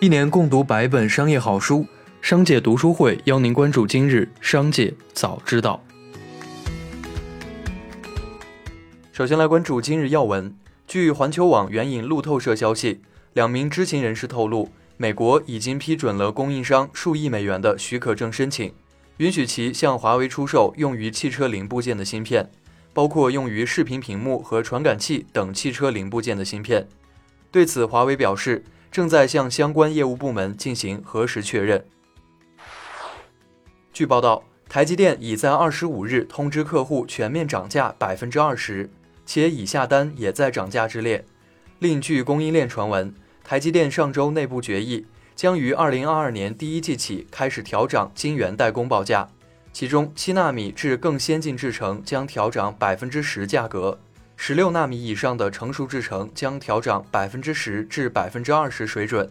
[0.00, 1.84] 一年共读百本商业好书，
[2.22, 5.82] 商界读书会邀您关注今日商界早知道。
[9.10, 10.54] 首先来关注今日要闻。
[10.86, 13.00] 据环球网援引路透社消息，
[13.32, 18.72] 两名知情人士透露，美国已经批准了供应商数亿美元的许可证申请，
[19.16, 22.48] 允许其向华为出售用于汽车零部件的芯片，
[22.92, 26.86] 包括用于视频屏幕和传感器等汽车零部件的芯片。
[27.50, 31.84] 对此，华为表示正在向相关业务部门进行核实确认。
[33.92, 38.90] 据报道，台积电已在二十五日通知客户全面涨价百分之二十。
[39.30, 41.22] 且已下单也在涨价之列。
[41.80, 43.14] 另据供应链传闻，
[43.44, 45.04] 台积电上周内部决议，
[45.36, 49.28] 将于二零二二年第一季起开始调涨晶圆代工报价，
[49.70, 54.00] 其中七纳米至更先进制程将调涨百分之十价格，
[54.40, 59.28] 十六纳米以上的成熟制程将调涨百分之十至百分之二十水准。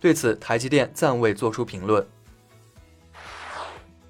[0.00, 2.04] 对此，台积电暂未作出评论。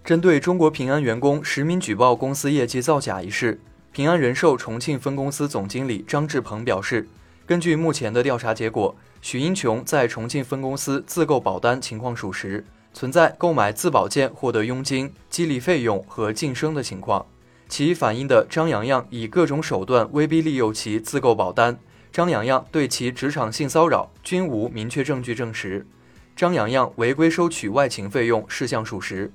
[0.05, 3.61] 针对中国平安员工实名举报公司业绩造假一事。
[3.91, 7.07] 平安人寿重庆分公司总经理张志鹏表示，
[7.45, 12.65] 根据目前的调查结果，许英琼在重庆分公司自购保单情况属实，
[12.95, 17.27] 存在购买自保件获得佣金、激励费用和晋升的情况。
[17.69, 21.79] 其反映的张洋洋以各种手段威逼利诱其自购保单，
[22.11, 25.87] 张洋洋对其职场性骚扰均无明确证据证实。
[26.35, 29.31] 张洋洋违规收取外勤费用事项属实，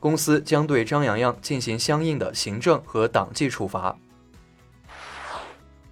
[0.00, 3.96] 公司将对张洋洋进行相应的行政和党纪处罚。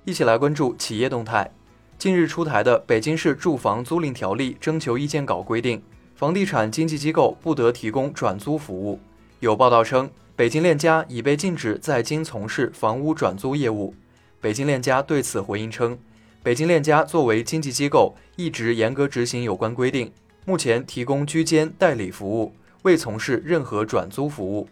[0.04, 1.50] 一起来关注企业动态。
[1.96, 5.82] 近日出台的《北京市住房租赁条例》征求意见稿规定，
[6.14, 9.00] 房地产经纪机构不得提供转租服务。
[9.40, 13.94] 有报道称，北京链家已被禁止在京从事房屋转租业务。
[14.40, 15.96] 北京链家对此回应称，
[16.42, 20.12] 北京链家作为经纪机构，一直严格执行有关规定，
[20.44, 24.68] 目前提供居间代理服务，未从事任何转租服务。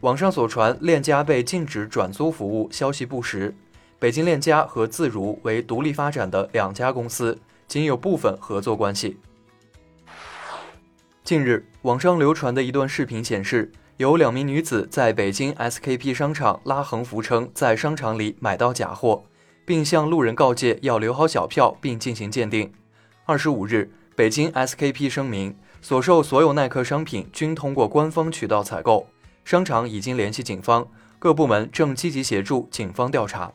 [0.00, 3.54] 网上所传链家被禁止转租服务消息不实。
[3.98, 9.16] 北京链家和自如为独立发展的两家公司，仅有部分合作关系。
[11.24, 19.24] 近日，网上流传的一段视频显示，有两名女子在北京 SKP 商场拉横幅称在商场里买到假货，
[19.64, 22.70] 并向路人告诫要留好小票并进行鉴定。
[23.24, 29.06] 二十五日，北京 SKP 声明，所售所有耐克商品均通过官方渠道采购，
[29.46, 30.86] 商场已经联系警方，
[31.18, 33.50] 各部门正积极协助警方调查。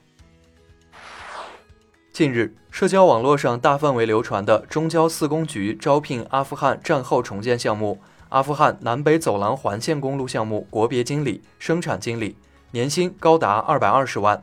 [2.12, 8.00] 近日，社交网络上大范围流传的中交四公局招聘阿富汗战后重建项目
[8.32, 12.38] 阿富汗南北走廊环线公路项目国别经理、生产经理，
[12.72, 14.42] 年薪高达二百二十万。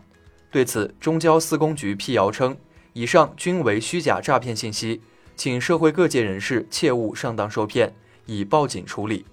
[0.51, 2.55] 对此，中交四公局辟谣称，
[2.93, 5.01] 以上均为虚假诈骗信息，
[5.37, 7.95] 请社会各界人士切勿上当受骗，
[8.27, 9.25] 已报警处理。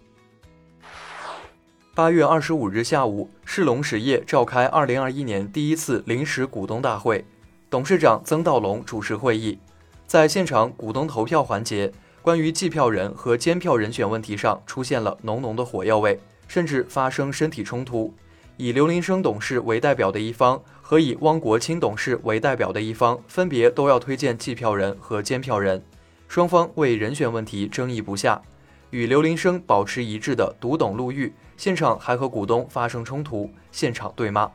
[1.93, 7.25] 八月二十五日下午，世龙实业召开二零二一年第一次临时股东大会。
[7.69, 9.59] 董事长曾道龙主持会议，
[10.07, 11.91] 在现场股东投票环节，
[12.25, 18.11] 关于计票人和监票人选问题上出现了浓浓的火药味，甚至发生身体冲突。
[18.57, 25.85] 以刘林生董事为代表的一方和以汪国清董事为代表的一方，分别都要推荐计票人和监票人，
[26.27, 28.41] 双方为人选问题争议不下。
[28.89, 34.49] 与刘林生保持一致的独董陆玉，现场还和股东发生冲突，现场对骂。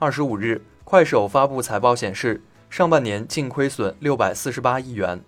[0.00, 0.60] 二十五日。
[0.82, 5.22] 快手发布财报显示，上半年净亏损六百四十八亿元，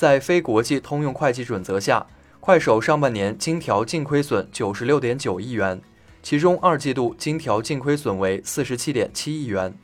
[0.00, 2.06] 在非国际通用会计准则下，
[2.40, 5.78] 快手上半年金条净亏损九十六点九亿元，
[6.22, 9.74] 其中二季度金条净亏损为四十七点七亿元。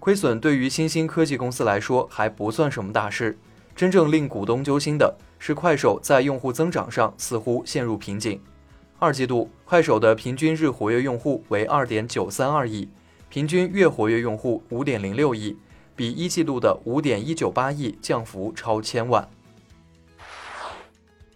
[0.00, 3.38] 亏损对于新兴科技公司来说还不算什么大事，
[3.76, 8.40] 真正令股东揪心的是快手在用户增长上似乎陷入瓶颈。
[8.98, 12.88] 二季度快手的平均日活跃用户为二点九三二亿。
[13.28, 15.56] 平均月活跃用户五点零六亿，
[15.94, 19.28] 比一季度的五点一九八亿降幅超千万。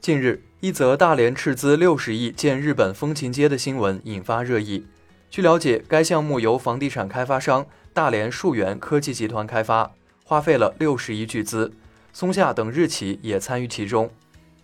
[0.06, 4.86] 近日，一则大连斥资六十亿建日本风情街的新闻引发热议。
[5.28, 9.90] 据了解，该项目由房地产开发商大连树源科技集团开发，
[10.22, 11.72] 花费了六十亿巨资，
[12.12, 14.08] 松下等日企也参与其中。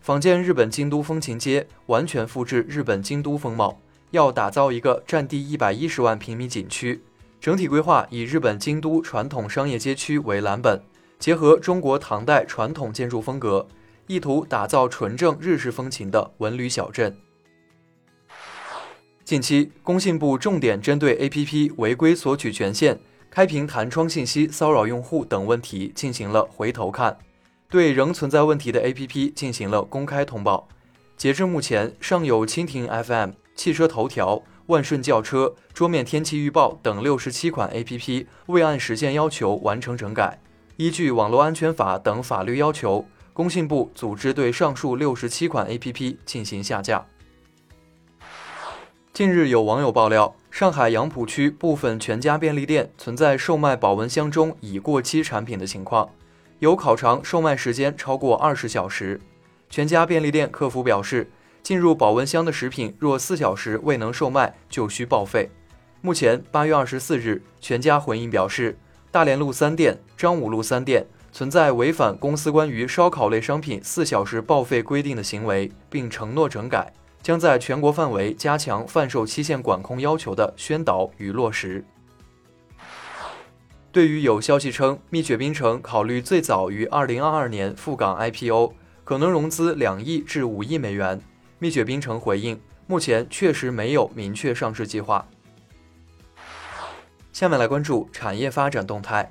[0.01, 3.81] 仿建日本京都风情街，完全复制日本京都风貌，
[4.13, 7.03] 要打造一个占地一百一十万平米景区。
[7.41, 10.81] 整体规划以日本京都传统商业街区为蓝本，
[11.19, 13.67] 结合中国唐代传统建筑风格，
[14.07, 17.17] 意图打造纯正日式风情的文旅小镇。
[19.25, 22.99] 近期，工信部重点针对 APP 违规索取权限、
[23.31, 27.17] 开屏弹窗信息骚扰用户等问题进行了回头看，
[27.71, 30.69] 对仍存在问题的 APP 进行了公开通报。
[31.17, 40.41] 截至目前，尚有蜻蜓 FM、汽车头条、万顺轿车、桌面天气预报等六十七款 APP 未按时间要求完成整改。
[40.77, 47.07] 依据网络安全法等法律要求，工信部组织对上述六十七款 APP 进行下架。
[49.15, 56.11] 近日，有网友爆料，上海杨浦区部分全家便利店存在售卖保温箱中已过期产品的情况，
[56.59, 59.19] 有烤肠售卖时间超过二十小时。
[59.71, 61.31] 全家便利店客服表示，
[61.63, 65.51] 进入保温箱的食品若四小时未能售卖，就需报废。
[66.03, 68.79] 目前，八月二十四日，全家回应表示，
[69.11, 76.93] 大连路三店、张五路三店存在违反公司关于烧烤类商品四小时报废规定的行为，并承诺整改。
[77.23, 81.85] 将在全国范围加强贩售期限管控要求的宣导与落实。
[83.93, 88.73] 对于有消息称蜜雪冰城考虑最早于二零二二年赴港 IPO，
[89.05, 91.21] 可能融资两亿至五亿美元，
[91.61, 95.25] 蜜雪冰城回应，目前确实没有明确上市计划。
[97.33, 99.31] 下面来关注产业发展动态。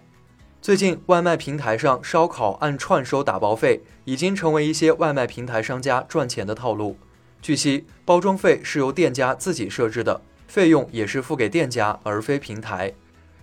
[0.62, 6.98] 最近，外卖平台上烧烤按串收打包费，已经成为一些外卖平台商家赚钱的套路。
[7.42, 12.94] 据悉，包装费是由店家自己设置的，费用也是付给店家而非平台。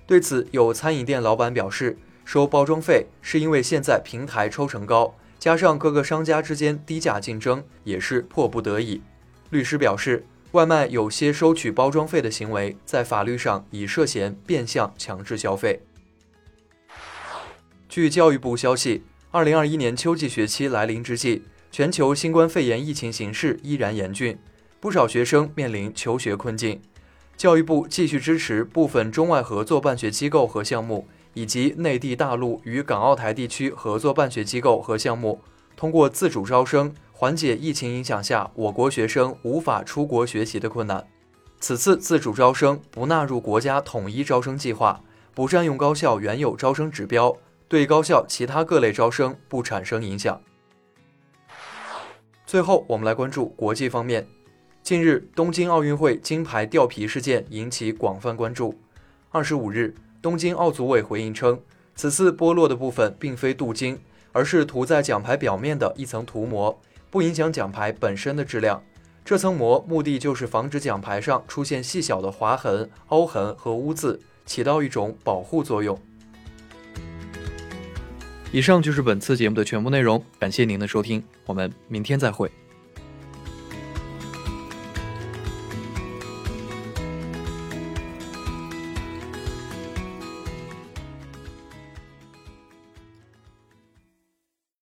[0.06, 9.02] 对此，有餐饮店老板表示，收包装费是因为现在平台抽成高，加上各个商家之间低价竞争，也是迫不得已。
[9.50, 15.80] 律师表示，外卖有些收取包装费的行为，在法律上已涉嫌变相强制消费。
[17.88, 21.44] 据教育部消息，二零二一年秋季学期来临之际。
[21.70, 24.38] 全球新冠肺炎疫情形势依然严峻，
[24.78, 26.82] 不少学生面临求学困境。
[27.36, 35.40] 教育部继续支持部分中外合作办学机构和项目，以及内地、大陆与港澳台地区合作办学机构和项目，
[35.74, 41.06] 通过自主招生缓解疫情影响下我国学生无法出国学习的困难。
[41.58, 45.02] 此次自主招生不纳入国家统一招生计划，
[45.34, 47.36] 不占用高校原有招生指标，
[47.68, 50.40] 对高校其他各类招生不产生影响。
[52.46, 54.26] 最后，我们来关注国际方面。
[54.82, 58.74] 近日，东京奥运会金牌掉皮事件引起广泛关注。
[59.30, 61.60] 二十五日，东京奥组委回应称，
[61.94, 64.00] 此次剥落的部分并非镀金，
[64.32, 66.80] 而是涂在奖牌表面的一层涂膜，
[67.10, 68.82] 不影响奖牌本身的质量。
[69.22, 76.00] 这层膜目的就是防止奖牌上出现细小的划痕、凹痕和污渍，起到一种保护作用。
[78.50, 82.50] 以上就是本次节目的全部内容，感谢您的收听，我们明天再会。